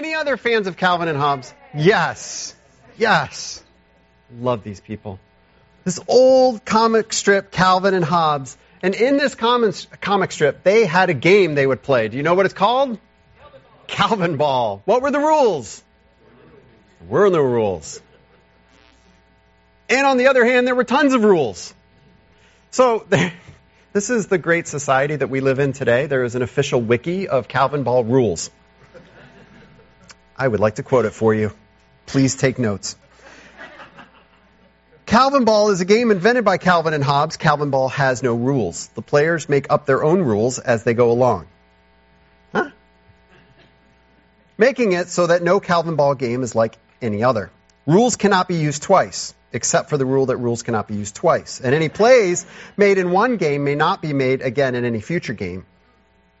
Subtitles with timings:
[0.00, 1.52] Any other fans of Calvin and Hobbes?
[1.74, 2.54] Yes.
[2.96, 3.62] Yes.
[4.40, 5.18] Love these people.
[5.84, 8.56] This old comic strip, Calvin and Hobbes.
[8.82, 12.08] And in this comic strip, they had a game they would play.
[12.08, 12.98] Do you know what it's called?
[13.88, 14.80] Calvin Ball.
[14.86, 15.82] What were the rules?
[17.06, 18.00] Were no rules.
[19.90, 21.74] And on the other hand, there were tons of rules.
[22.70, 23.06] So
[23.92, 26.06] this is the great society that we live in today.
[26.06, 28.50] There is an official wiki of Calvin Ball rules.
[30.40, 31.52] I would like to quote it for you.
[32.06, 32.96] Please take notes.
[35.04, 37.36] Calvin Ball is a game invented by Calvin and Hobbes.
[37.36, 38.86] Calvin Ball has no rules.
[38.94, 41.46] The players make up their own rules as they go along.
[42.54, 42.70] Huh?
[44.56, 47.50] Making it so that no Calvin Ball game is like any other.
[47.86, 51.60] Rules cannot be used twice, except for the rule that rules cannot be used twice.
[51.60, 52.46] And any plays
[52.78, 55.66] made in one game may not be made again in any future game.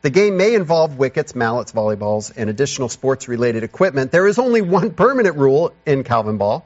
[0.02, 4.12] The game may involve wickets, mallets, volleyballs, and additional sports related equipment.
[4.12, 6.64] There is only one permanent rule in Calvin Ball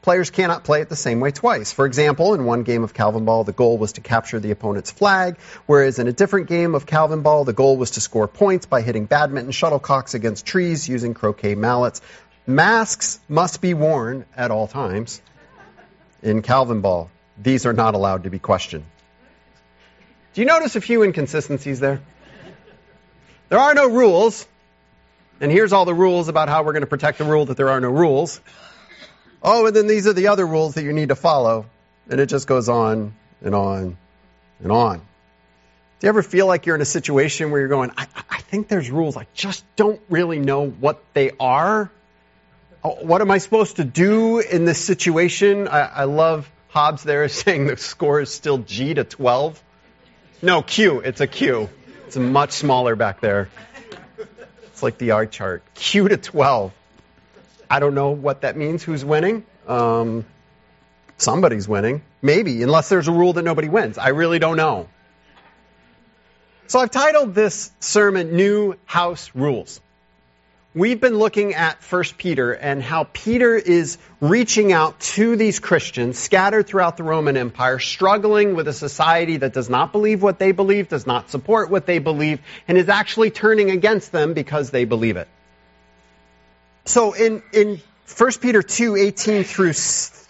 [0.00, 1.72] Players cannot play it the same way twice.
[1.72, 4.92] For example, in one game of Calvin Ball, the goal was to capture the opponent's
[4.92, 5.36] flag,
[5.66, 8.80] whereas in a different game of Calvin Ball, the goal was to score points by
[8.80, 12.00] hitting badminton shuttlecocks against trees using croquet mallets.
[12.46, 15.20] Masks must be worn at all times
[16.22, 17.10] in Calvin Ball.
[17.36, 18.84] These are not allowed to be questioned.
[20.32, 22.00] Do you notice a few inconsistencies there?
[23.48, 24.46] There are no rules,
[25.40, 27.70] and here's all the rules about how we're going to protect the rule that there
[27.70, 28.40] are no rules.
[29.42, 31.66] Oh, and then these are the other rules that you need to follow.
[32.10, 33.96] And it just goes on and on
[34.62, 34.98] and on.
[34.98, 38.68] Do you ever feel like you're in a situation where you're going, I, I think
[38.68, 41.90] there's rules, I just don't really know what they are?
[42.84, 45.68] Oh, what am I supposed to do in this situation?
[45.68, 49.62] I, I love Hobbes there saying the score is still G to 12.
[50.42, 51.00] No, Q.
[51.00, 51.68] It's a Q.
[52.08, 53.50] It's much smaller back there.
[54.68, 55.62] It's like the R chart.
[55.74, 56.72] Q to 12.
[57.68, 58.82] I don't know what that means.
[58.82, 59.44] Who's winning?
[59.66, 60.24] Um,
[61.18, 62.00] somebody's winning.
[62.22, 63.98] Maybe, unless there's a rule that nobody wins.
[63.98, 64.88] I really don't know.
[66.66, 69.78] So I've titled this sermon New House Rules.
[70.78, 76.16] We've been looking at 1 Peter and how Peter is reaching out to these Christians
[76.16, 80.52] scattered throughout the Roman Empire, struggling with a society that does not believe what they
[80.52, 82.38] believe, does not support what they believe,
[82.68, 85.26] and is actually turning against them because they believe it.
[86.84, 87.80] So in, in
[88.16, 89.72] 1 Peter 2, 18 through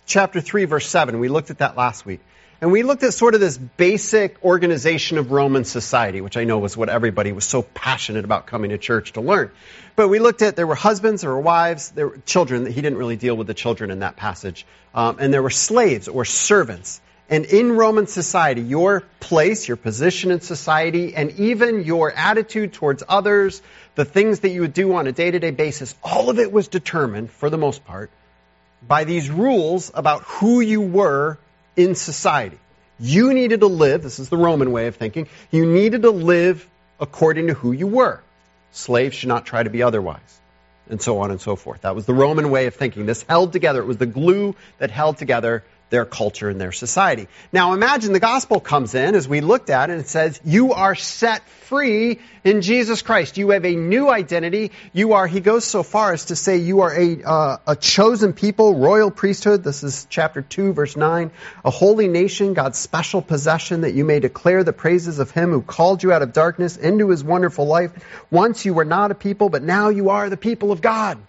[0.07, 2.21] chapter 3, verse 7, we looked at that last week.
[2.61, 6.59] And we looked at sort of this basic organization of Roman society, which I know
[6.59, 9.53] was what everybody was so passionate about coming to church to learn.
[9.95, 12.67] But we looked at there were husbands, there were wives, there were children.
[12.67, 14.67] He didn't really deal with the children in that passage.
[14.93, 17.01] Um, and there were slaves or servants.
[17.31, 23.05] And in Roman society, your place, your position in society, and even your attitude towards
[23.09, 23.63] others,
[23.95, 26.51] the things that you would do on a day to day basis, all of it
[26.51, 28.11] was determined, for the most part,
[28.87, 31.39] by these rules about who you were
[31.79, 32.59] in society.
[33.01, 36.69] You needed to live, this is the Roman way of thinking, you needed to live
[37.01, 38.21] according to who you were.
[38.73, 40.41] Slaves should not try to be otherwise.
[40.91, 41.83] And so on and so forth.
[41.83, 43.07] That was the Roman way of thinking.
[43.07, 43.81] This held together.
[43.81, 47.29] It was the glue that held together their culture and their society.
[47.53, 50.95] Now imagine the gospel comes in as we looked at and it says, you are
[50.95, 53.39] set free in Jesus Christ.
[53.39, 54.73] You have a new identity.
[54.93, 58.33] You are, he goes so far as to say you are a, uh, a chosen
[58.33, 59.65] people, royal priesthood.
[59.65, 61.31] This is chapter 2 verse 9.
[61.65, 65.63] A holy nation, God's special possession that you may declare the praises of him who
[65.63, 67.93] called you out of darkness into his wonderful life.
[68.31, 71.17] Once you were not a people, but now you are the people of God.
[71.17, 71.23] So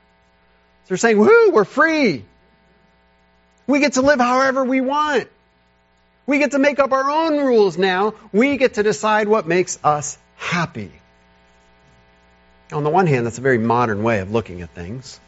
[0.90, 2.26] they're saying, whoo, we're free.
[3.70, 5.28] We get to live however we want.
[6.26, 8.16] We get to make up our own rules now.
[8.32, 10.92] We get to decide what makes us happy.
[12.72, 15.20] On the one hand, that's a very modern way of looking at things.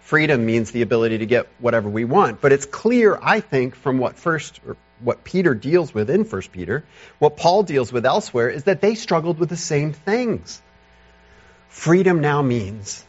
[0.00, 2.40] Freedom means the ability to get whatever we want.
[2.40, 4.58] But it's clear, I think, from what first,
[4.98, 6.82] what Peter deals with in 1 Peter,
[7.20, 10.60] what Paul deals with elsewhere, is that they struggled with the same things.
[11.68, 13.04] Freedom now means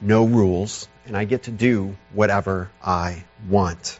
[0.00, 3.98] no rules, and I get to do whatever I want.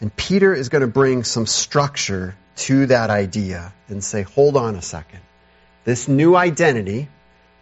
[0.00, 4.74] And Peter is going to bring some structure to that idea and say, hold on
[4.74, 5.20] a second.
[5.84, 7.08] This new identity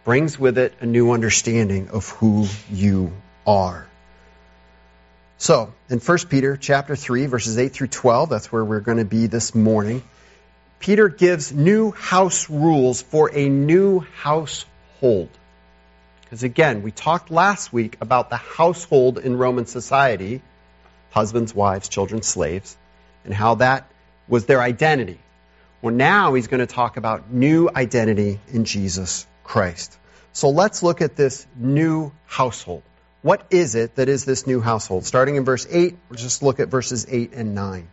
[0.05, 3.13] brings with it a new understanding of who you
[3.45, 3.85] are.
[5.37, 9.05] So, in 1 Peter chapter 3 verses 8 through 12, that's where we're going to
[9.05, 10.03] be this morning.
[10.79, 15.29] Peter gives new house rules for a new household.
[16.29, 20.43] Because again, we talked last week about the household in Roman society
[21.09, 22.77] husbands, wives, children, slaves
[23.25, 23.89] and how that
[24.27, 25.19] was their identity.
[25.81, 29.97] Well, now he's going to talk about new identity in Jesus Christ.
[30.33, 32.83] So let's look at this new household.
[33.21, 35.05] What is it that is this new household?
[35.05, 37.89] Starting in verse 8, we'll just look at verses 8 and 9.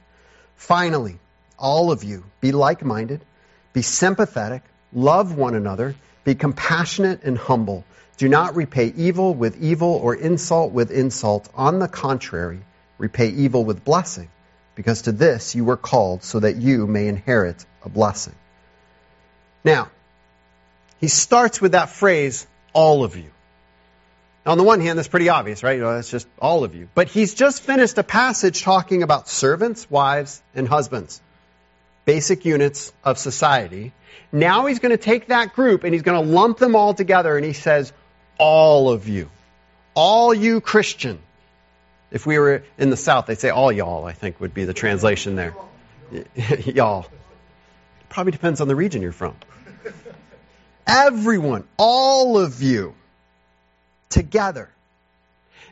[0.57, 1.19] Finally,
[1.59, 3.25] all of you, be like minded,
[3.73, 4.63] be sympathetic,
[4.93, 5.95] love one another,
[6.25, 7.85] be compassionate and humble.
[8.17, 11.49] Do not repay evil with evil or insult with insult.
[11.55, 12.61] On the contrary,
[12.99, 14.31] repay evil with blessing,
[14.75, 18.35] because to this you were called so that you may inherit a blessing.
[19.65, 19.91] Now,
[20.99, 23.31] he starts with that phrase, all of you.
[24.47, 25.77] Now, on the one hand, that's pretty obvious, right?
[25.77, 26.89] You know, that's just all of you.
[26.95, 31.21] But he's just finished a passage talking about servants, wives, and husbands.
[32.05, 33.93] Basic units of society.
[34.33, 37.37] Now he's going to take that group and he's going to lump them all together
[37.37, 37.93] and he says,
[38.39, 39.31] all of you.
[39.95, 41.19] All you Christian.
[42.11, 44.75] If we were in the South, they'd say all y'all, I think would be the
[44.75, 45.55] translation there.
[46.65, 47.07] y'all.
[48.09, 49.35] Probably depends on the region you're from.
[50.87, 52.95] Everyone, all of you,
[54.09, 54.71] together.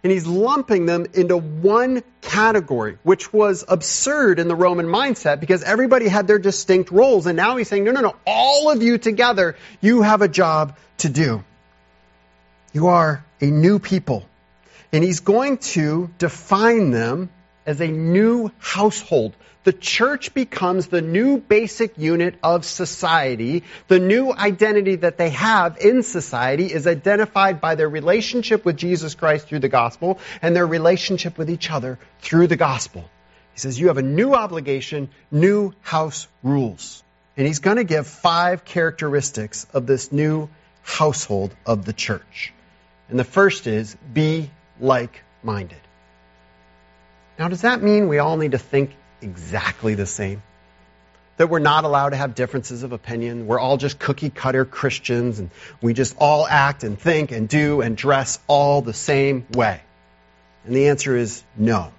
[0.02, 5.62] And he's lumping them into one category, which was absurd in the Roman mindset because
[5.62, 7.26] everybody had their distinct roles.
[7.26, 10.76] And now he's saying, no, no, no, all of you together, you have a job
[10.98, 11.42] to do.
[12.74, 14.28] You are a new people.
[14.92, 17.30] And he's going to define them
[17.64, 19.34] as a new household
[19.64, 23.64] the church becomes the new basic unit of society.
[23.88, 29.14] The new identity that they have in society is identified by their relationship with Jesus
[29.14, 33.08] Christ through the gospel and their relationship with each other through the gospel.
[33.54, 37.02] He says, You have a new obligation, new house rules.
[37.36, 40.50] And he's going to give five characteristics of this new
[40.82, 42.52] household of the church.
[43.08, 45.78] And the first is be like minded.
[47.38, 50.42] Now, does that mean we all need to think exactly the same.
[51.36, 53.48] That we're not allowed to have differences of opinion.
[53.48, 55.50] We're all just cookie cutter Christians and
[55.82, 59.80] we just all act and think and do and dress all the same way.
[60.64, 61.92] And the answer is no.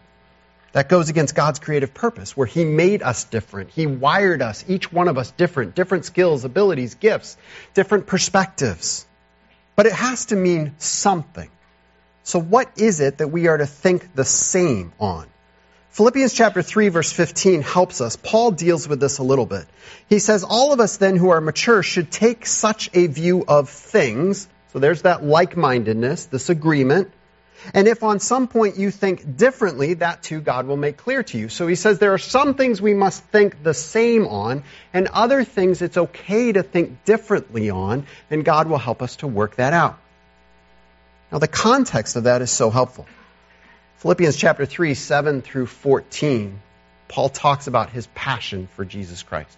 [0.72, 3.70] That goes against God's creative purpose, where He made us different.
[3.70, 7.38] He wired us, each one of us different, different skills, abilities, gifts,
[7.74, 9.06] different perspectives.
[9.76, 11.50] But it has to mean something.
[12.24, 15.28] So, what is it that we are to think the same on?
[15.92, 18.18] Philippians chapter 3 verse 15 helps us.
[18.18, 19.66] Paul deals with this a little bit.
[20.10, 23.70] He says, all of us then who are mature should take such a view of
[23.70, 24.50] things.
[24.74, 27.12] So there's that like-mindedness, this agreement.
[27.74, 31.38] And if on some point you think differently, that too God will make clear to
[31.38, 31.50] you.
[31.50, 34.64] So he says there are some things we must think the same on,
[34.94, 39.28] and other things it's okay to think differently on, and God will help us to
[39.28, 39.98] work that out.
[41.32, 43.08] Now the context of that is so helpful.
[43.98, 46.60] Philippians chapter 3, 7 through 14,
[47.08, 49.58] Paul talks about his passion for Jesus Christ.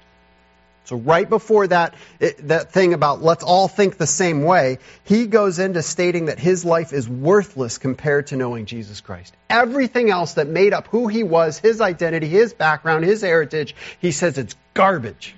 [0.88, 5.28] So right before that, it, that thing about let's all think the same way, he
[5.28, 9.36] goes into stating that his life is worthless compared to knowing Jesus Christ.
[9.50, 14.13] Everything else that made up who he was, his identity, his background, his heritage, he
[14.13, 15.36] says it's garbage.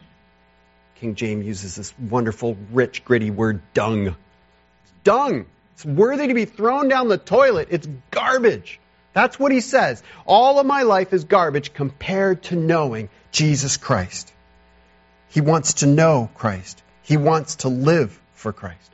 [0.97, 4.05] King James uses this wonderful, rich, gritty word, dung.
[4.05, 5.47] It's dung.
[5.73, 7.69] It's worthy to be thrown down the toilet.
[7.71, 8.79] It's garbage.
[9.13, 10.03] That's what he says.
[10.27, 14.31] All of my life is garbage compared to knowing Jesus Christ.
[15.29, 16.81] He wants to know Christ.
[17.03, 18.91] He wants to live for Christ.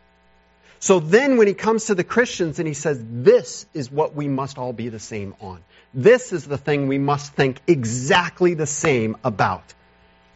[0.79, 4.27] So then when he comes to the Christians and he says, this is what we
[4.27, 5.63] must all be the same on.
[5.93, 9.73] This is the thing we must think exactly the same about.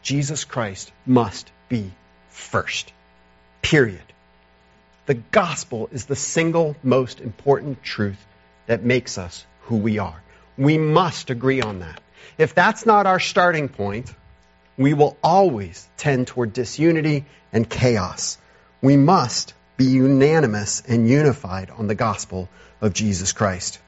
[0.02, 1.92] Jesus Christ must be
[2.30, 2.94] first.
[3.62, 4.02] Period.
[5.06, 8.26] The gospel is the single most important truth
[8.68, 10.24] that makes us who we are.
[10.58, 12.02] We must agree on that.
[12.38, 14.14] If that's not our starting point,
[14.80, 18.38] we will always tend toward disunity and chaos.
[18.82, 22.48] We must be unanimous and unified on the gospel
[22.80, 23.80] of Jesus Christ.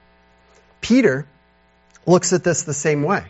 [0.82, 1.26] Peter
[2.06, 3.24] looks at this the same way.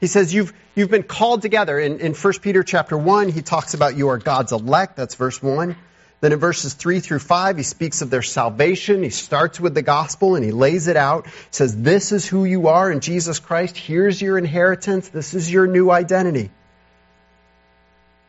[0.00, 1.78] He says, you've, you've been called together.
[1.78, 4.96] In, in 1 Peter chapter 1, he talks about you are God's elect.
[4.96, 5.76] That's verse 1.
[6.20, 9.04] Then in verses 3 through 5, he speaks of their salvation.
[9.04, 11.26] He starts with the gospel and he lays it out.
[11.26, 13.76] He says, This is who you are in Jesus Christ.
[13.76, 15.08] Here's your inheritance.
[15.08, 16.50] This is your new identity.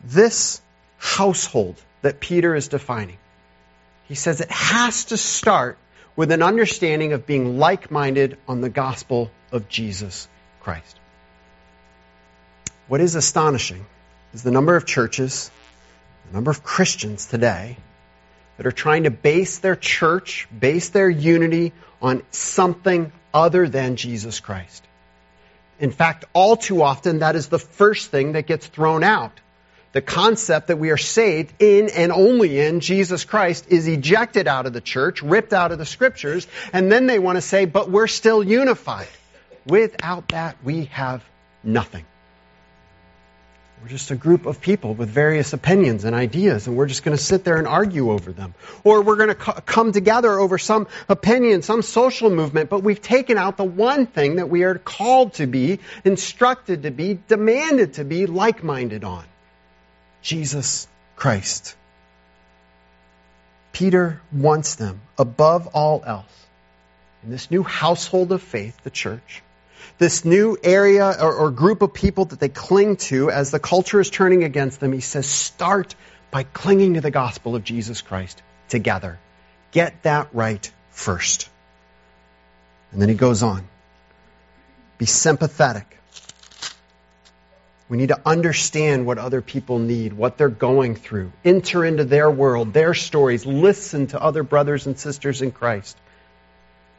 [0.03, 0.62] This
[0.98, 3.17] household that Peter is defining,
[4.08, 5.77] he says it has to start
[6.15, 10.27] with an understanding of being like minded on the gospel of Jesus
[10.62, 11.00] Christ.
[12.88, 13.86] What is astonishing
[14.34, 15.51] is the number of churches
[16.31, 17.75] the number of Christians today
[18.55, 24.39] that are trying to base their church, base their unity on something other than Jesus
[24.39, 24.86] Christ.
[25.79, 29.41] In fact, all too often, that is the first thing that gets thrown out.
[29.94, 34.66] The concept that we are saved in and only in Jesus Christ is ejected out
[34.66, 37.90] of the church, ripped out of the scriptures, and then they want to say, but
[37.90, 39.10] we're still unified.
[39.66, 41.24] Without that, we have
[41.62, 42.06] nothing.
[43.82, 47.18] We're just a group of people with various opinions and ideas, and we're just going
[47.18, 48.54] to sit there and argue over them.
[48.84, 53.02] Or we're going to co- come together over some opinion, some social movement, but we've
[53.02, 57.96] taken out the one thing that we are called to be, instructed to be, demanded
[57.96, 59.26] to be like minded on
[60.22, 61.75] Jesus Christ.
[63.74, 66.48] Peter wants them, above all else,
[67.24, 69.42] in this new household of faith, the church,
[69.98, 74.00] this new area or, or, group of people that they cling to as the culture
[74.00, 75.96] is turning against them, he says, start
[76.32, 79.20] by clinging to the gospel of Jesus Christ together.
[79.72, 81.50] Get that right first.
[82.92, 83.68] And then he goes on.
[84.98, 85.98] Be sympathetic.
[87.92, 91.34] We need to understand what other people need, what they're going through.
[91.44, 93.46] Enter into their world, their stories.
[93.46, 95.98] Listen to other brothers and sisters in Christ.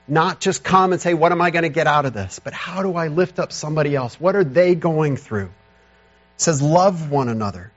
[0.07, 2.41] Not just come and say, What am I going to get out of this?
[2.41, 4.21] But how do I lift up somebody else?
[4.21, 5.47] What are they going through?
[5.47, 7.73] It says, Love one another.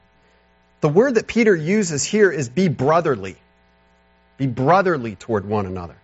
[0.82, 3.38] The word that Peter uses here is be brotherly.
[4.36, 5.96] Be brotherly toward one another.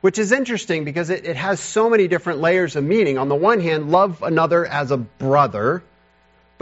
[0.00, 3.16] Which is interesting because it, it has so many different layers of meaning.
[3.16, 5.84] On the one hand, love another as a brother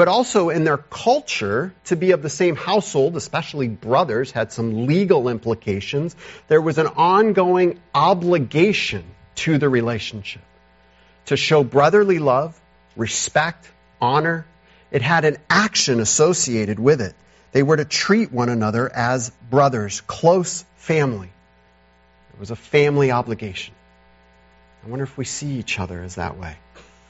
[0.00, 4.87] but also in their culture to be of the same household, especially brothers, had some
[4.87, 6.16] legal implications.
[6.49, 9.04] There was an ongoing obligation
[9.35, 10.40] to the relationship
[11.26, 12.59] to show brotherly love,
[12.97, 14.47] respect, honor.
[14.90, 17.14] It had an action associated with it.
[17.52, 21.28] They were to treat one another as brothers, close family.
[22.33, 23.75] It was a family obligation.
[24.83, 26.57] I wonder if we see each other as that way.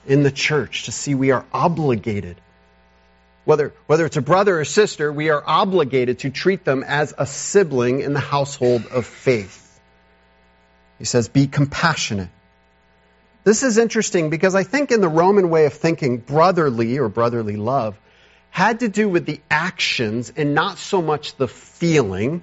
[0.08, 2.36] In the church, to see we are obligated
[3.50, 7.26] whether, whether it's a brother or sister, we are obligated to treat them as a
[7.26, 9.80] sibling in the household of faith.
[11.00, 12.28] He says, be compassionate.
[13.42, 17.56] This is interesting because I think in the Roman way of thinking, brotherly or brotherly
[17.56, 17.98] love
[18.50, 22.42] had to do with the actions and not so much the feeling.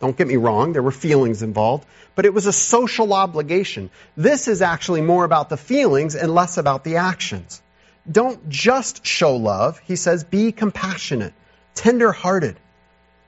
[0.00, 1.86] Don't get me wrong, there were feelings involved,
[2.16, 3.90] but it was a social obligation.
[4.16, 7.62] This is actually more about the feelings and less about the actions
[8.10, 9.78] don't just show love.
[9.80, 11.34] He says, be compassionate,
[11.74, 12.58] tender hearted,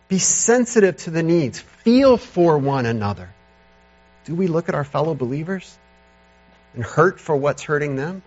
[0.09, 3.31] be sensitive to the needs, feel for one another.
[4.25, 5.79] Do we look at our fellow believers
[6.75, 8.23] and hurt for what's hurting them?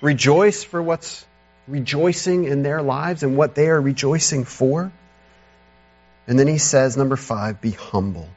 [0.00, 1.24] Rejoice for what's
[1.66, 4.92] rejoicing in their lives and what they are rejoicing for?
[6.26, 8.28] And then he says, number five, be humble.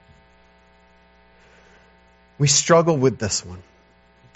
[2.38, 3.64] We struggle with this one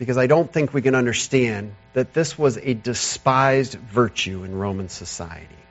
[0.01, 4.89] because I don't think we can understand that this was a despised virtue in Roman
[4.89, 5.62] society.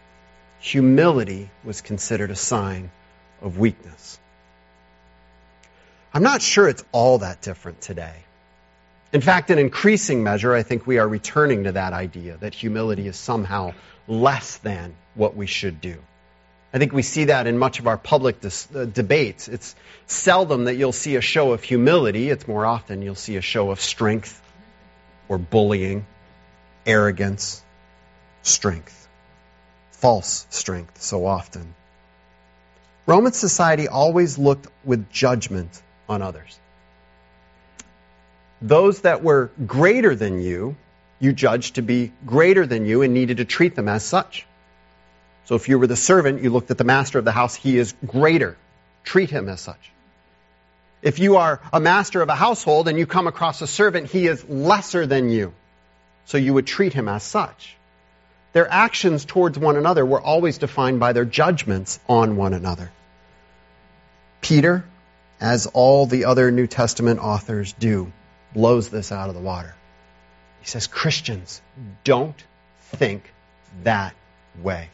[0.60, 2.92] Humility was considered a sign
[3.42, 4.20] of weakness.
[6.14, 8.14] I'm not sure it's all that different today.
[9.12, 13.08] In fact, in increasing measure, I think we are returning to that idea that humility
[13.08, 13.74] is somehow
[14.06, 15.96] less than what we should do.
[16.72, 19.48] I think we see that in much of our public dis- uh, debates.
[19.48, 19.74] It's
[20.06, 22.30] seldom that you'll see a show of humility.
[22.30, 24.40] It's more often you'll see a show of strength
[25.28, 26.06] or bullying,
[26.86, 27.62] arrogance,
[28.42, 29.08] strength.
[29.92, 31.74] False strength so often.
[33.06, 36.58] Roman society always looked with judgment on others.
[38.62, 40.76] Those that were greater than you,
[41.18, 44.46] you judged to be greater than you and needed to treat them as such.
[45.44, 47.78] So if you were the servant, you looked at the master of the house, he
[47.78, 48.56] is greater.
[49.04, 49.90] Treat him as such.
[51.02, 54.26] If you are a master of a household and you come across a servant, he
[54.26, 55.54] is lesser than you.
[56.26, 57.76] So you would treat him as such.
[58.52, 62.90] Their actions towards one another were always defined by their judgments on one another.
[64.40, 64.84] Peter,
[65.40, 68.12] as all the other New Testament authors do,
[68.52, 69.74] blows this out of the water.
[70.60, 71.62] He says, Christians,
[72.04, 72.36] don't
[72.92, 73.32] think
[73.84, 74.14] that
[74.60, 74.90] way.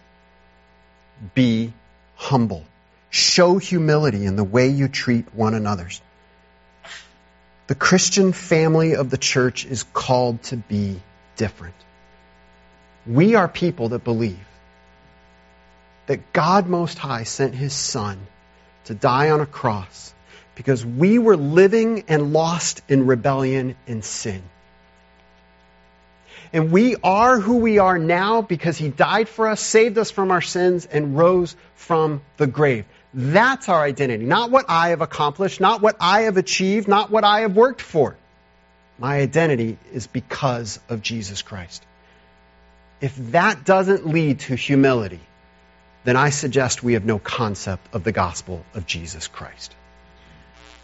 [1.35, 1.73] Be
[2.15, 2.65] humble.
[3.11, 5.89] Show humility in the way you treat one another.
[7.67, 11.01] The Christian family of the church is called to be
[11.37, 11.75] different.
[13.07, 14.39] We are people that believe
[16.07, 18.19] that God Most High sent His Son
[18.85, 20.15] to die on a cross
[20.55, 24.43] because we were living and lost in rebellion and sin.
[26.53, 30.31] And we are who we are now because He died for us, saved us from
[30.31, 32.85] our sins, and rose from the grave.
[33.13, 34.25] That's our identity.
[34.25, 37.81] Not what I have accomplished, not what I have achieved, not what I have worked
[37.81, 38.17] for.
[38.99, 41.85] My identity is because of Jesus Christ.
[43.01, 45.21] If that doesn't lead to humility,
[46.05, 49.75] then I suggest we have no concept of the gospel of Jesus Christ.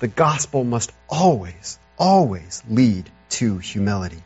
[0.00, 4.22] The gospel must always, always lead to humility.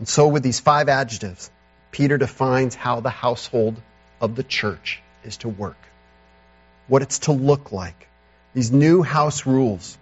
[0.00, 1.50] And so, with these five adjectives,
[1.92, 3.76] Peter defines how the household
[4.18, 5.76] of the church is to work,
[6.88, 8.08] what it's to look like,
[8.54, 9.98] these new house rules,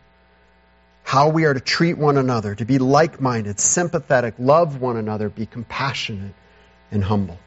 [1.03, 5.29] how we are to treat one another, to be like minded, sympathetic, love one another,
[5.29, 6.35] be compassionate
[6.93, 7.39] and humble.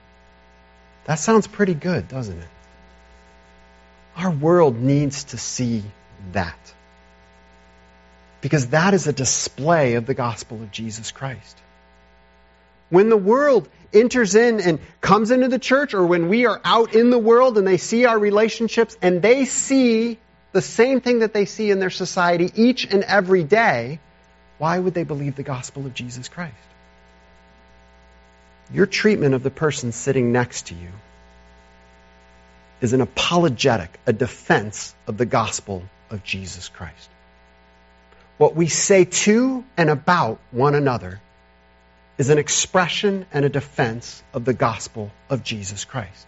[1.06, 2.48] That sounds pretty good, doesn't it?
[4.18, 5.84] Our world needs to see
[6.34, 6.74] that.
[8.42, 11.58] Because that is a display of the gospel of Jesus Christ.
[12.92, 16.94] When the world enters in and comes into the church, or when we are out
[16.94, 20.20] in the world and they see our relationships and they see
[20.52, 24.00] the same thing that they see in their society each and every day,
[24.58, 26.54] why would they believe the gospel of Jesus Christ?
[28.74, 30.90] Your treatment of the person sitting next to you
[32.82, 37.10] is an apologetic, a defense of the gospel of Jesus Christ.
[38.38, 41.22] What we say to and about one another
[42.18, 46.28] is an expression and a defense of the gospel of Jesus Christ.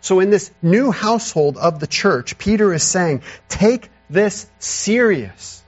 [0.00, 5.62] So in this new household of the church, Peter is saying, take this serious.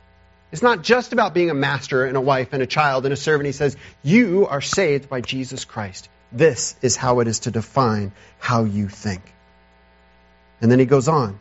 [0.51, 3.17] It's not just about being a master and a wife and a child and a
[3.17, 3.47] servant.
[3.47, 6.09] He says, you are saved by Jesus Christ.
[6.31, 9.23] This is how it is to define how you think.
[10.61, 11.39] And then he goes on.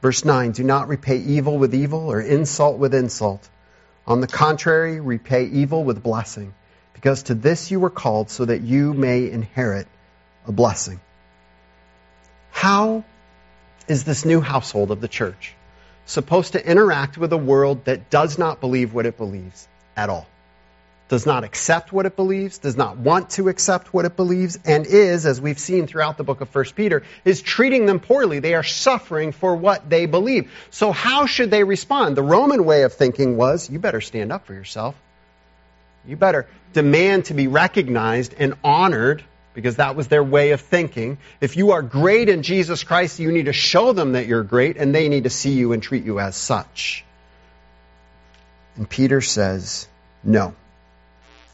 [0.00, 3.46] Verse 9 Do not repay evil with evil or insult with insult.
[4.06, 6.54] On the contrary, repay evil with blessing,
[6.94, 9.88] because to this you were called so that you may inherit
[10.46, 11.00] a blessing.
[12.52, 13.04] How
[13.88, 15.54] is this new household of the church
[16.04, 20.26] supposed to interact with a world that does not believe what it believes at all?
[21.08, 24.86] Does not accept what it believes, does not want to accept what it believes, and
[24.86, 28.40] is, as we've seen throughout the book of 1 Peter, is treating them poorly.
[28.40, 30.50] They are suffering for what they believe.
[30.70, 32.16] So how should they respond?
[32.16, 34.96] The Roman way of thinking was, you better stand up for yourself.
[36.06, 39.22] You better demand to be recognized and honored
[39.54, 41.18] because that was their way of thinking.
[41.40, 44.76] If you are great in Jesus Christ, you need to show them that you're great
[44.76, 47.04] and they need to see you and treat you as such.
[48.76, 49.88] And Peter says,
[50.22, 50.54] no.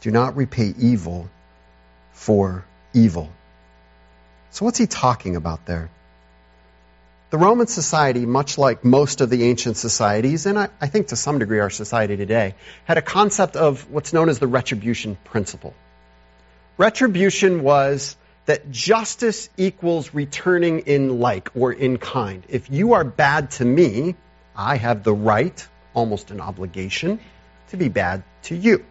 [0.03, 1.29] Do not repay evil
[2.11, 3.29] for evil.
[4.51, 5.89] So, what's he talking about there?
[7.29, 11.15] The Roman society, much like most of the ancient societies, and I, I, think to
[11.15, 15.73] some degree our society today, had a concept of what's known as the retribution principle.
[16.77, 22.43] Retribution was that justice equals returning in like or in kind.
[22.49, 24.15] If you are bad to me,
[24.53, 27.21] I have the right, almost an obligation,
[27.69, 28.83] to be bad to you.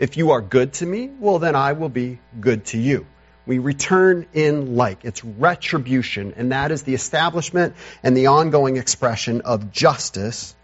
[0.00, 3.06] If you are good to me, well, then I will be good to you.
[3.44, 5.04] We return in like.
[5.04, 10.54] It's retribution, and that is the establishment and the ongoing expression of justice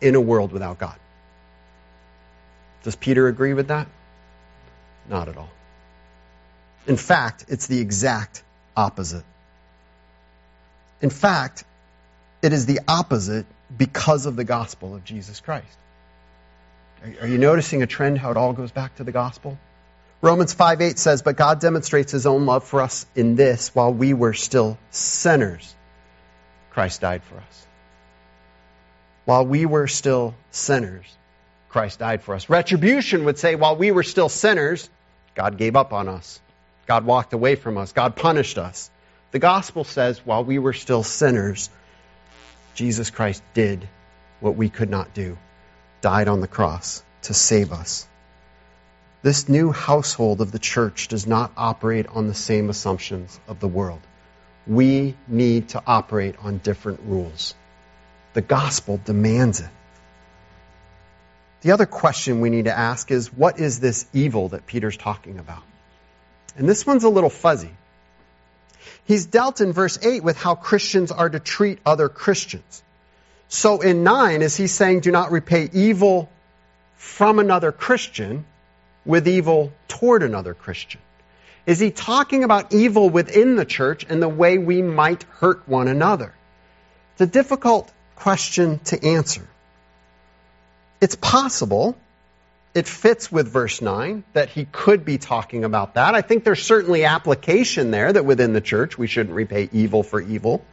[0.00, 0.96] in a world without God.
[2.84, 3.86] Does Peter agree with that?
[5.10, 5.50] Not at all.
[6.86, 8.42] In fact, it's the exact
[8.74, 9.24] opposite.
[11.02, 11.64] In fact,
[12.40, 13.44] it is the opposite
[13.76, 15.76] because of the gospel of Jesus Christ.
[17.20, 19.58] Are you noticing a trend how it all goes back to the gospel?
[20.22, 23.92] Romans 5 8 says, But God demonstrates his own love for us in this while
[23.92, 25.74] we were still sinners.
[26.70, 27.66] Christ died for us.
[29.26, 31.04] While we were still sinners,
[31.68, 32.48] Christ died for us.
[32.48, 34.88] Retribution would say, while we were still sinners,
[35.34, 36.40] God gave up on us.
[36.86, 37.92] God walked away from us.
[37.92, 38.90] God punished us.
[39.30, 41.68] The gospel says, while we were still sinners,
[42.74, 43.86] Jesus Christ did
[44.40, 45.36] what we could not do
[46.04, 48.06] died on the cross to save us.
[49.22, 53.68] This new household of the church does not operate on the same assumptions of the
[53.68, 54.00] world.
[54.66, 57.54] We need to operate on different rules.
[58.34, 59.70] The gospel demands it.
[61.62, 65.38] The other question we need to ask is what is this evil that Peter's talking
[65.38, 65.62] about?
[66.54, 67.74] And this one's a little fuzzy.
[69.06, 72.82] He's dealt in verse 8 with how Christians are to treat other Christians.
[73.54, 76.28] So in 9, is he saying, do not repay evil
[76.96, 78.46] from another Christian
[79.06, 81.00] with evil toward another Christian?
[81.64, 85.86] Is he talking about evil within the church and the way we might hurt one
[85.86, 86.34] another?
[87.12, 89.46] It's a difficult question to answer.
[91.00, 91.96] It's possible,
[92.74, 96.16] it fits with verse 9, that he could be talking about that.
[96.16, 100.20] I think there's certainly application there that within the church we shouldn't repay evil for
[100.20, 100.64] evil.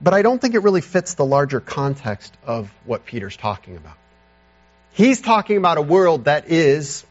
[0.00, 3.96] But I don't think it really fits the larger context of what Peter's talking about.
[4.92, 7.04] He's talking about a world that is,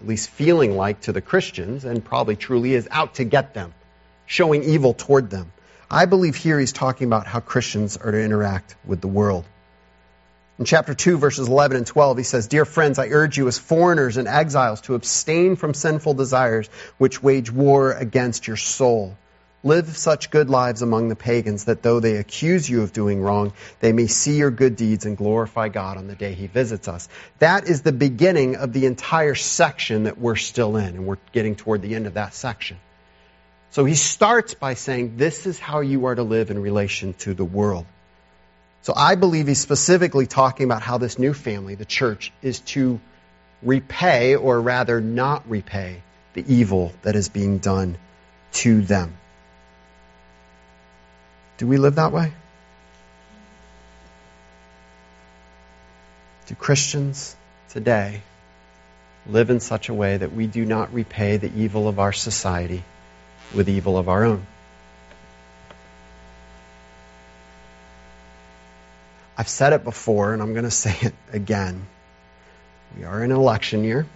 [0.00, 3.72] at least feeling like to the Christians, and probably truly is, out to get them,
[4.26, 5.52] showing evil toward them.
[5.90, 9.44] I believe here he's talking about how Christians are to interact with the world.
[10.58, 13.58] In chapter 2, verses 11 and 12, he says, Dear friends, I urge you as
[13.58, 19.16] foreigners and exiles to abstain from sinful desires which wage war against your soul.
[19.66, 23.52] Live such good lives among the pagans that though they accuse you of doing wrong,
[23.80, 27.08] they may see your good deeds and glorify God on the day he visits us.
[27.40, 31.56] That is the beginning of the entire section that we're still in, and we're getting
[31.56, 32.76] toward the end of that section.
[33.70, 37.34] So he starts by saying, This is how you are to live in relation to
[37.34, 37.86] the world.
[38.82, 43.00] So I believe he's specifically talking about how this new family, the church, is to
[43.64, 47.98] repay, or rather not repay, the evil that is being done
[48.52, 49.16] to them.
[51.58, 52.32] Do we live that way?
[56.46, 57.34] Do Christians
[57.70, 58.22] today
[59.26, 62.84] live in such a way that we do not repay the evil of our society
[63.54, 64.46] with evil of our own?
[69.38, 71.86] I've said it before and I'm going to say it again.
[72.96, 74.06] We are in an election year.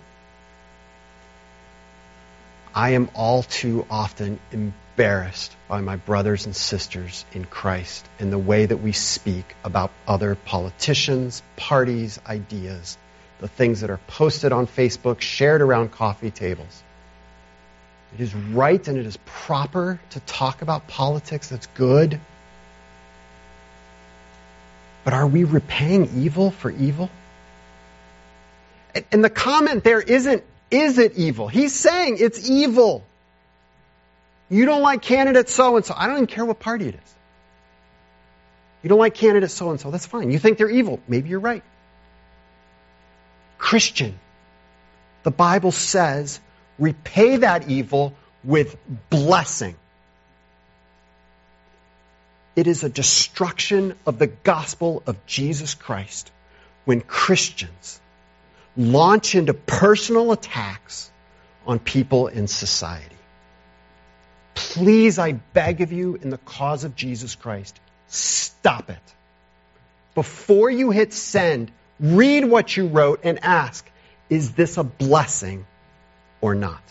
[2.74, 4.38] I am all too often
[4.96, 9.90] embarrassed by my brothers and sisters in Christ in the way that we speak about
[10.06, 12.98] other politicians, parties, ideas,
[13.40, 16.82] the things that are posted on Facebook, shared around coffee tables.
[18.14, 21.48] It is right and it is proper to talk about politics.
[21.48, 22.20] That's good.
[25.04, 27.08] But are we repaying evil for evil?
[29.12, 31.48] And the comment there isn't, is it evil?
[31.48, 33.04] He's saying it's evil.
[34.50, 35.94] You don't like candidate so and so.
[35.96, 37.14] I don't even care what party it is.
[38.82, 39.90] You don't like candidate so and so.
[39.90, 40.30] That's fine.
[40.30, 41.00] You think they're evil.
[41.06, 41.62] Maybe you're right.
[43.58, 44.18] Christian,
[45.22, 46.40] the Bible says,
[46.78, 48.76] repay that evil with
[49.08, 49.76] blessing.
[52.56, 56.32] It is a destruction of the gospel of Jesus Christ
[56.84, 58.00] when Christians
[58.76, 61.10] launch into personal attacks
[61.66, 63.19] on people in society.
[64.60, 69.14] Please, I beg of you, in the cause of Jesus Christ, stop it.
[70.14, 73.88] Before you hit send, read what you wrote and ask,
[74.28, 75.66] is this a blessing
[76.40, 76.82] or not?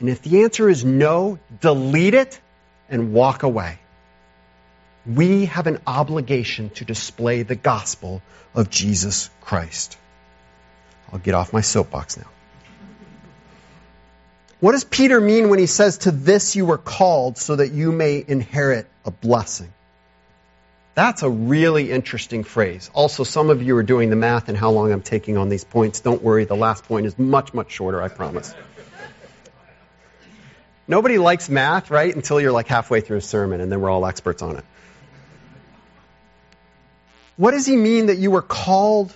[0.00, 2.40] And if the answer is no, delete it
[2.88, 3.78] and walk away.
[5.06, 8.22] We have an obligation to display the gospel
[8.54, 9.96] of Jesus Christ.
[11.12, 12.26] I'll get off my soapbox now.
[14.60, 17.92] What does Peter mean when he says, To this you were called so that you
[17.92, 19.72] may inherit a blessing?
[20.94, 22.90] That's a really interesting phrase.
[22.92, 25.62] Also, some of you are doing the math and how long I'm taking on these
[25.62, 26.00] points.
[26.00, 28.52] Don't worry, the last point is much, much shorter, I promise.
[30.88, 32.12] Nobody likes math, right?
[32.12, 34.64] Until you're like halfway through a sermon and then we're all experts on it.
[37.36, 39.14] What does he mean that you were called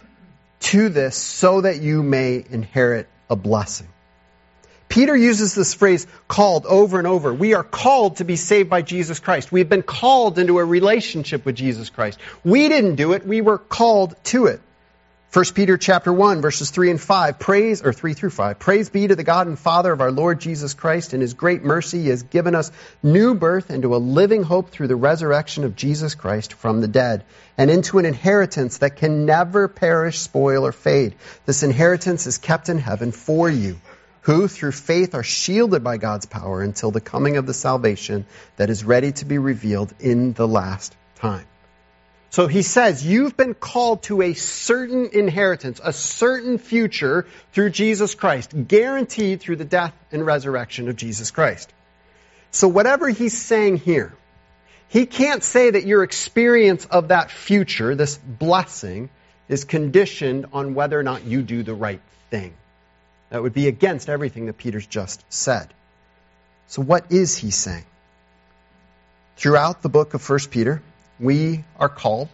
[0.60, 3.88] to this so that you may inherit a blessing?
[4.92, 7.32] Peter uses this phrase called over and over.
[7.32, 9.50] We are called to be saved by Jesus Christ.
[9.50, 12.18] We've been called into a relationship with Jesus Christ.
[12.44, 14.60] We didn't do it, we were called to it.
[15.32, 19.08] 1 Peter chapter 1 verses 3 and 5 praise or 3 through 5 praise be
[19.08, 22.08] to the God and Father of our Lord Jesus Christ in his great mercy he
[22.08, 22.70] has given us
[23.02, 27.24] new birth into a living hope through the resurrection of Jesus Christ from the dead
[27.56, 31.14] and into an inheritance that can never perish spoil or fade
[31.46, 33.78] this inheritance is kept in heaven for you
[34.22, 38.70] who through faith are shielded by God's power until the coming of the salvation that
[38.70, 41.46] is ready to be revealed in the last time
[42.32, 48.14] so he says, You've been called to a certain inheritance, a certain future through Jesus
[48.14, 51.70] Christ, guaranteed through the death and resurrection of Jesus Christ.
[52.50, 54.14] So, whatever he's saying here,
[54.88, 59.10] he can't say that your experience of that future, this blessing,
[59.50, 62.54] is conditioned on whether or not you do the right thing.
[63.32, 65.66] That would be against everything that Peter's just said.
[66.66, 67.86] So, what is he saying?
[69.38, 70.82] Throughout the book of 1 Peter,
[71.18, 72.28] we are called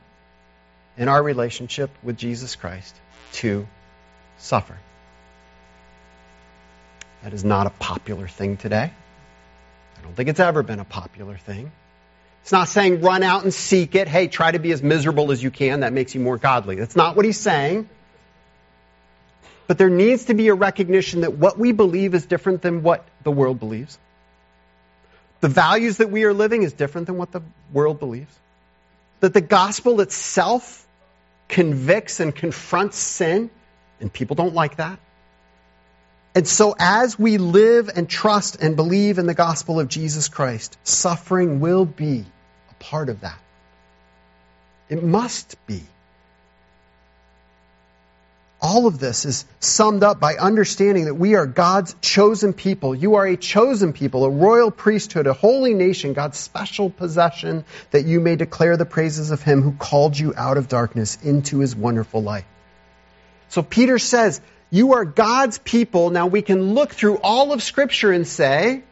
[0.97, 2.97] in our relationship with Jesus Christ
[3.35, 3.69] to
[4.39, 4.77] suffer.
[7.23, 8.91] That is not a popular thing today.
[9.99, 11.71] I don't think it's ever been a popular thing.
[12.43, 14.09] It's not saying run out and seek it.
[14.09, 15.81] Hey, try to be as miserable as you can.
[15.81, 16.75] That makes you more godly.
[16.75, 17.89] That's not what he's saying.
[19.69, 23.07] But there needs to be a recognition that what we believe is different than what
[23.23, 23.97] the world believes.
[25.41, 28.35] The values that we are living is different than what the world believes
[29.21, 30.87] that the gospel itself
[31.49, 33.51] convicts and confronts sin,
[34.01, 34.99] and people don't like that.
[36.35, 40.79] And so, as we live and trust and believe in the gospel of Jesus Christ,
[40.85, 42.25] suffering will be
[42.71, 43.39] a part of that.
[44.89, 45.83] It must be.
[48.61, 52.93] All of this is summed up by understanding that we are God's chosen people.
[52.93, 58.05] You are a chosen people, a royal priesthood, a holy nation, God's special possession, that
[58.05, 61.77] you may declare the praises of Him who called you out of darkness into His
[61.77, 62.47] wonderful light.
[63.49, 64.41] So Peter says,
[64.71, 66.11] You are God's people.
[66.11, 68.83] Now we can look through all of Scripture and say,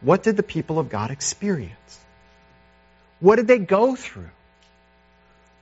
[0.00, 1.98] What did the people of God experience?
[3.20, 4.30] What did they go through?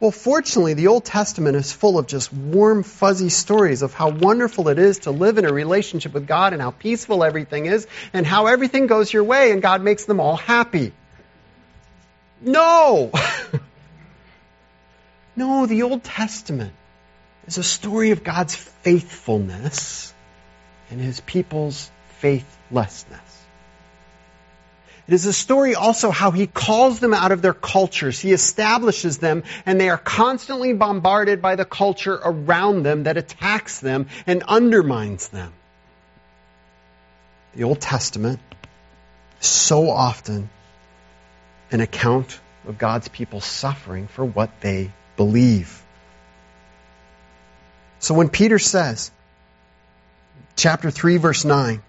[0.02, 4.68] Well, fortunately, the Old Testament is full of just warm, fuzzy stories of how wonderful
[4.68, 8.26] it is to live in a relationship with God and how peaceful everything is and
[8.26, 10.90] how everything goes your way and God makes them all happy.
[12.40, 13.12] No!
[15.36, 16.72] no, the Old Testament
[17.46, 20.12] is a story of God's faithfulness
[20.90, 21.88] and his people's
[22.18, 23.31] faithlessness.
[25.08, 28.20] It is a story also how he calls them out of their cultures.
[28.20, 33.80] He establishes them and they are constantly bombarded by the culture around them that attacks
[33.80, 35.52] them and undermines them.
[37.54, 38.38] The Old Testament
[39.40, 40.48] is so often
[41.72, 42.38] an account
[42.68, 45.82] of God's people suffering for what they believe.
[47.98, 49.10] So when Peter says,
[50.54, 51.82] chapter 3 verse 9,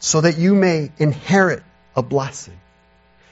[0.00, 1.62] so that you may inherit
[1.96, 2.58] a blessing.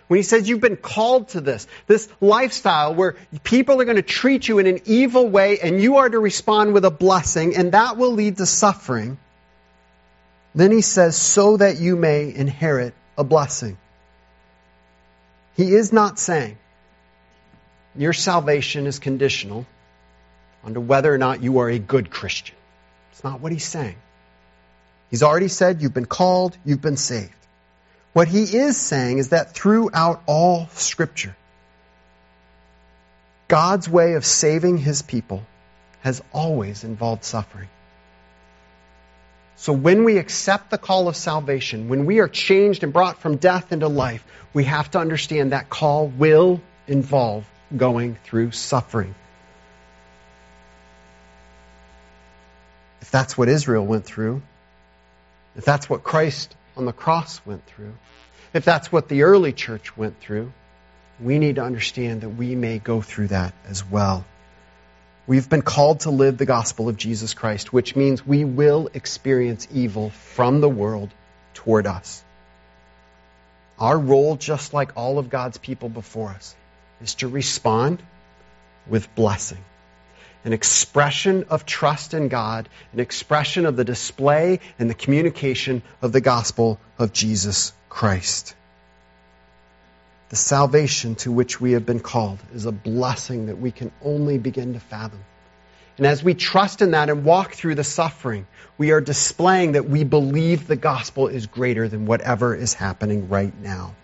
[0.09, 4.03] When he says you've been called to this, this lifestyle where people are going to
[4.03, 7.72] treat you in an evil way and you are to respond with a blessing and
[7.72, 9.16] that will lead to suffering,
[10.55, 13.79] then he says, so that you may inherit a blessing.
[15.57, 16.59] He is not saying
[17.96, 19.66] your salvation is conditional
[20.64, 22.57] on whether or not you are a good Christian.
[23.12, 23.96] It's not what he's saying.
[25.11, 27.33] He's already said you've been called, you've been saved.
[28.12, 31.35] What he is saying is that throughout all Scripture,
[33.48, 35.42] God's way of saving his people
[36.01, 37.68] has always involved suffering.
[39.57, 43.37] So when we accept the call of salvation, when we are changed and brought from
[43.37, 49.14] death into life, we have to understand that call will involve going through suffering.
[53.01, 54.42] If that's what Israel went through,
[55.57, 57.94] if that's what Christ on the cross went through,
[58.54, 60.52] if that's what the early church went through,
[61.20, 64.24] we need to understand that we may go through that as well.
[65.26, 69.68] We've been called to live the gospel of Jesus Christ, which means we will experience
[69.72, 71.11] evil from the world
[71.54, 72.24] toward us.
[73.78, 76.54] Our role, just like all of God's people before us,
[77.00, 78.02] is to respond
[78.88, 79.64] with blessing
[80.44, 86.12] an expression of trust in God, an expression of the display and the communication of
[86.12, 88.55] the gospel of Jesus Christ.
[90.31, 94.38] The salvation to which we have been called is a blessing that we can only
[94.38, 95.20] begin to fathom.
[95.98, 98.46] And as we trust in that and walk through the suffering,
[98.78, 103.52] we are displaying that we believe the gospel is greater than whatever is happening right
[103.61, 103.94] now.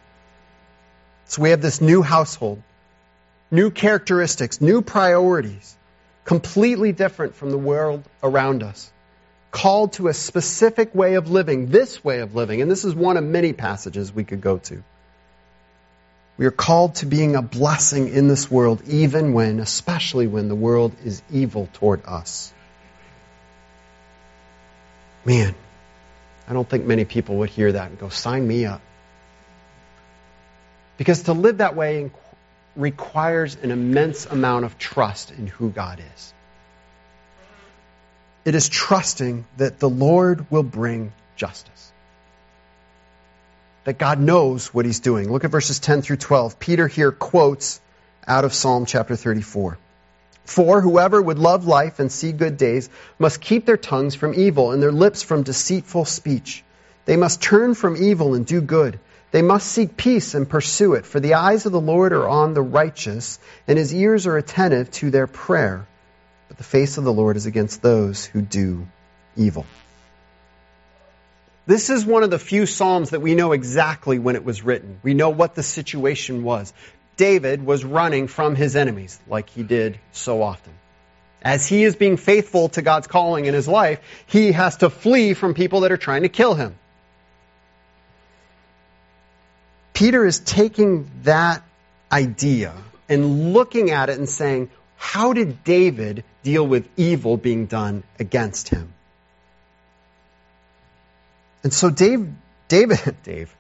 [1.24, 2.62] So we have this new household,
[3.51, 5.77] new characteristics, new priorities
[6.28, 8.92] completely different from the world around us.
[9.50, 13.16] Called to a specific way of living, this way of living, and this is one
[13.16, 14.82] of many passages we could go to.
[16.36, 20.54] We are called to being a blessing in this world, even when, especially when the
[20.54, 22.52] world is evil toward us.
[25.24, 25.54] Man,
[26.46, 28.82] I don't think many people would hear that and go, sign me up.
[30.98, 32.10] Because to live that way
[32.78, 36.32] requires an immense amount of trust in who God is.
[38.44, 41.92] It is trusting that the Lord will bring justice.
[43.84, 45.30] That God knows what he's doing.
[45.30, 46.58] Look at verses 10 through 12.
[46.58, 47.80] Peter here quotes
[48.26, 49.76] out of Psalm chapter 34.
[50.44, 52.88] For whoever would love life and see good days
[53.18, 56.64] must keep their tongues from evil and their lips from deceitful speech.
[57.04, 58.98] They must turn from evil and do good.
[59.30, 62.54] They must seek peace and pursue it, for the eyes of the Lord are on
[62.54, 65.86] the righteous, and his ears are attentive to their prayer.
[66.48, 68.86] But the face of the Lord is against those who do
[69.36, 69.66] evil.
[71.66, 74.98] This is one of the few Psalms that we know exactly when it was written.
[75.02, 76.72] We know what the situation was.
[77.18, 80.72] David was running from his enemies, like he did so often.
[81.42, 85.34] As he is being faithful to God's calling in his life, he has to flee
[85.34, 86.74] from people that are trying to kill him.
[89.98, 91.64] Peter is taking that
[92.12, 92.72] idea
[93.08, 98.68] and looking at it and saying, how did David deal with evil being done against
[98.68, 98.94] him?
[101.64, 102.32] And so Dave,
[102.68, 103.52] David, Dave,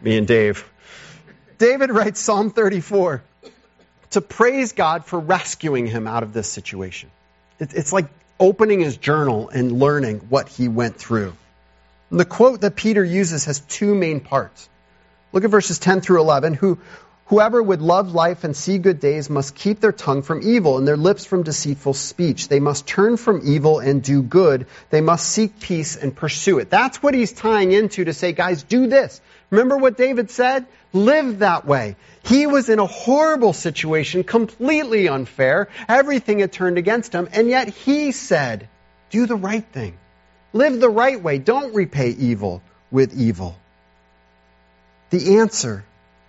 [0.00, 0.66] me and Dave,
[1.58, 3.22] David writes Psalm 34
[4.12, 7.10] to praise God for rescuing him out of this situation.
[7.60, 8.06] It's like
[8.40, 11.34] opening his journal and learning what he went through.
[12.10, 14.68] And the quote that Peter uses has two main parts.
[15.32, 16.54] Look at verses 10 through 11.
[16.54, 16.78] Who,
[17.26, 20.88] whoever would love life and see good days must keep their tongue from evil and
[20.88, 22.48] their lips from deceitful speech.
[22.48, 24.66] They must turn from evil and do good.
[24.88, 26.70] They must seek peace and pursue it.
[26.70, 29.20] That's what he's tying into to say, guys, do this.
[29.50, 30.66] Remember what David said?
[30.94, 31.96] Live that way.
[32.24, 35.68] He was in a horrible situation, completely unfair.
[35.88, 38.68] Everything had turned against him, and yet he said,
[39.10, 39.98] do the right thing.
[40.52, 41.38] Live the right way.
[41.38, 43.56] Don't repay evil with evil.
[45.10, 45.84] The answer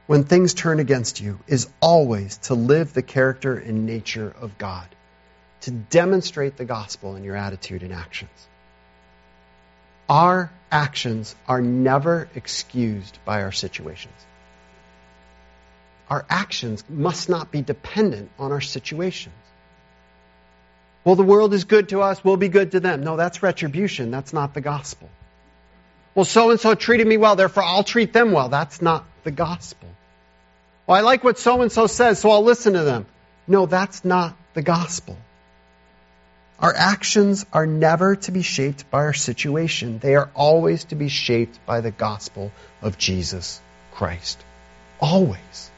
[0.07, 4.87] when things turn against you is always to live the character and nature of God,
[5.61, 8.31] to demonstrate the gospel in your attitude and actions.
[10.09, 14.15] Our actions are never excused by our situations.
[16.09, 19.35] Our actions must not be dependent on our situations.
[21.03, 23.03] Well, the world is good to us, we'll be good to them.
[23.03, 24.11] No, that's retribution.
[24.11, 25.09] That's not the gospel.
[26.15, 28.49] Well, so and so treated me well, therefore I'll treat them well.
[28.49, 29.87] That's not the gospel.
[30.85, 33.05] Well, I like what so and so says, so I'll listen to them.
[33.47, 35.17] No, that's not the gospel.
[36.59, 39.99] Our actions are never to be shaped by our situation.
[39.99, 43.61] They are always to be shaped by the gospel of Jesus
[43.93, 44.43] Christ.
[44.99, 45.71] Always.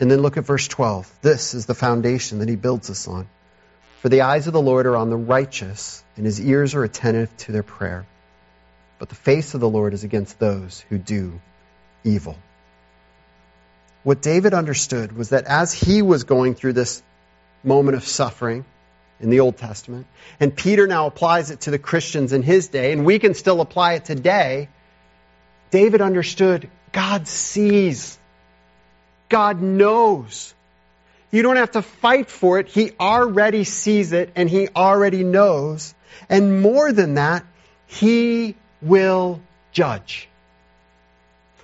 [0.00, 1.10] And then look at verse 12.
[1.22, 3.28] This is the foundation that he builds us on.
[4.00, 7.36] For the eyes of the Lord are on the righteous, and his ears are attentive
[7.38, 8.06] to their prayer.
[8.98, 11.40] But the face of the Lord is against those who do
[12.04, 12.36] evil.
[14.04, 17.02] What David understood was that as he was going through this
[17.64, 18.64] moment of suffering
[19.20, 20.06] in the Old Testament.
[20.38, 23.60] And Peter now applies it to the Christians in his day, and we can still
[23.60, 24.68] apply it today.
[25.70, 28.18] David understood God sees,
[29.28, 30.54] God knows.
[31.30, 32.68] You don't have to fight for it.
[32.68, 35.94] He already sees it and he already knows.
[36.28, 37.44] And more than that,
[37.86, 39.40] he will
[39.72, 40.28] judge.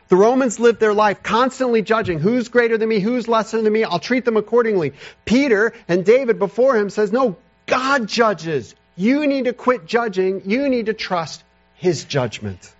[0.09, 3.85] The Romans lived their life constantly judging who's greater than me, who's lesser than me.
[3.85, 4.92] I'll treat them accordingly.
[5.24, 8.74] Peter and David before him says, no, God judges.
[8.96, 10.42] You need to quit judging.
[10.44, 11.42] You need to trust
[11.74, 12.73] his judgment.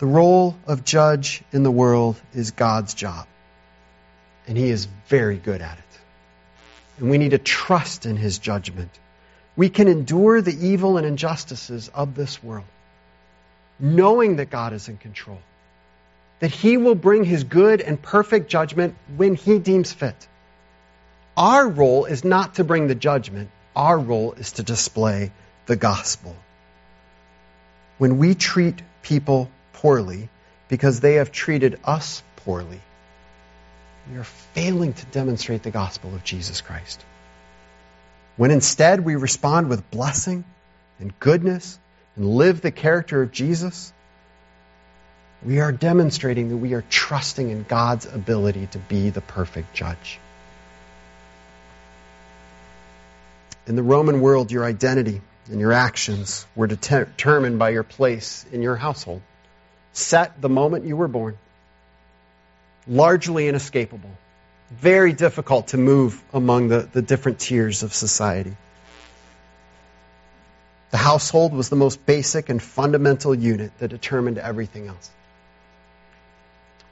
[0.00, 3.26] The role of judge in the world is God's job.
[4.48, 6.00] And he is very good at it.
[6.98, 8.90] And we need to trust in his judgment.
[9.56, 12.66] We can endure the evil and injustices of this world
[13.80, 15.40] knowing that God is in control,
[16.40, 20.28] that He will bring His good and perfect judgment when He deems fit.
[21.36, 25.32] Our role is not to bring the judgment, our role is to display
[25.66, 26.36] the gospel.
[27.98, 30.28] When we treat people poorly
[30.68, 32.80] because they have treated us poorly,
[34.10, 37.04] we are failing to demonstrate the gospel of Jesus Christ.
[38.36, 40.44] When instead we respond with blessing
[40.98, 41.78] and goodness
[42.16, 43.92] and live the character of Jesus,
[45.44, 50.18] we are demonstrating that we are trusting in God's ability to be the perfect judge.
[53.66, 58.62] In the Roman world, your identity and your actions were determined by your place in
[58.62, 59.22] your household,
[59.92, 61.36] set the moment you were born,
[62.86, 64.10] largely inescapable,
[64.70, 68.56] very difficult to move among the, the different tiers of society.
[70.90, 75.10] The household was the most basic and fundamental unit that determined everything else.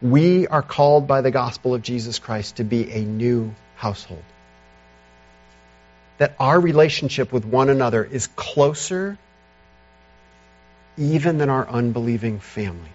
[0.01, 4.23] We are called by the gospel of Jesus Christ to be a new household.
[6.19, 9.19] That our relationship with one another is closer
[10.99, 12.91] even than our unbelieving family.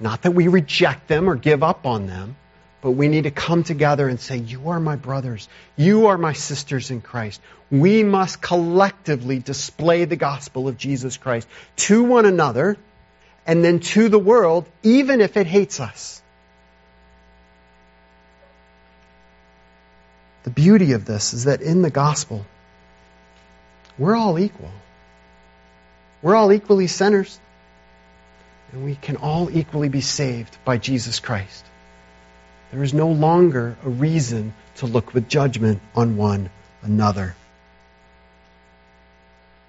[0.00, 2.36] Not that we reject them or give up on them,
[2.80, 5.48] but we need to come together and say, You are my brothers.
[5.76, 7.40] You are my sisters in Christ.
[7.70, 12.76] We must collectively display the gospel of Jesus Christ to one another
[13.46, 16.20] and then to the world, even if it hates us.
[20.42, 22.44] The beauty of this is that in the gospel,
[23.96, 24.70] we're all equal.
[26.22, 27.38] We're all equally sinners.
[28.72, 31.64] And we can all equally be saved by Jesus Christ.
[32.70, 36.48] There is no longer a reason to look with judgment on one
[36.82, 37.36] another.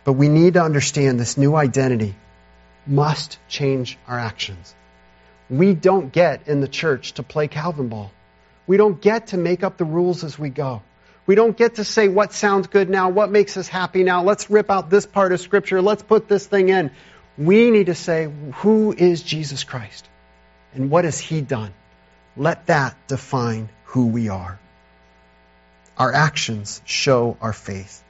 [0.06, 2.16] But we need to understand this new identity
[2.86, 4.74] must change our actions.
[5.50, 8.12] We don't get in the church to play Calvin ball.
[8.68, 10.82] We don't get to make up the rules as we go.
[11.26, 14.24] We don't get to say what sounds good now, what makes us happy now.
[14.24, 15.82] Let's rip out this part of Scripture.
[15.82, 16.92] Let's put this thing in.
[17.38, 20.08] We need to say, who is Jesus Christ?
[20.74, 21.74] And what has He done?
[22.36, 24.60] Let that define who we are.
[25.98, 28.04] Our actions show our faith.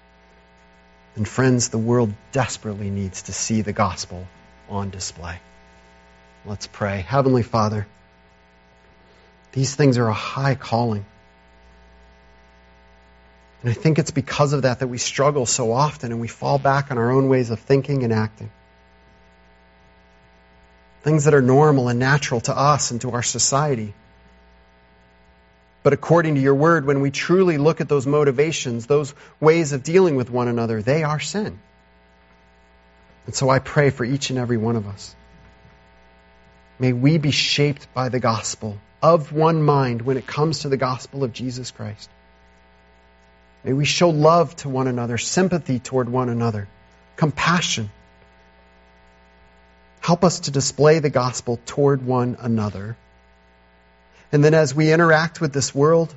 [1.16, 4.26] And friends, the world desperately needs to see the gospel
[4.70, 5.40] on display.
[6.46, 7.02] Let's pray.
[7.02, 7.86] Heavenly Father,
[9.52, 11.06] these things are a high calling.
[13.64, 16.60] And I think it's because of that that we struggle so often and we fall
[16.60, 18.52] back on our own ways of thinking and acting.
[21.04, 23.94] Things that are normal and natural to us and to our society.
[25.82, 29.84] But according to your word, when we truly look at those motivations, those ways of
[29.84, 31.58] dealing with one another, they are sin.
[33.26, 35.16] And so I pray for each and every one of us.
[36.80, 40.78] May we be shaped by the gospel of one mind when it comes to the
[40.78, 42.10] gospel of Jesus Christ.
[43.64, 46.68] May we show love to one another, sympathy toward one another,
[47.16, 47.90] compassion.
[50.02, 52.98] Help us to display the gospel toward one another.
[54.34, 56.14] And then as we interact with this world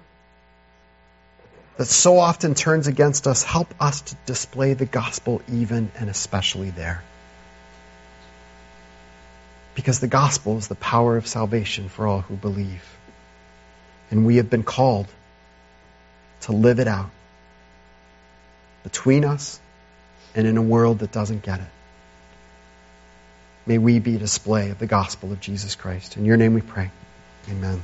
[1.77, 6.71] that so often turns against us, help us to display the gospel even and especially
[6.71, 7.05] there.
[9.77, 12.83] Because the gospel is the power of salvation for all who believe.
[14.11, 15.07] And we have been called
[16.41, 17.11] to live it out
[18.87, 19.59] between us
[20.37, 21.67] and in a world that doesn't get it.
[23.67, 26.17] May we be a display of the gospel of Jesus Christ.
[26.17, 26.93] In your name we pray.
[27.51, 27.83] Amen.